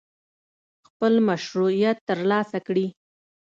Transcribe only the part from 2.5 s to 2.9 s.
کړي.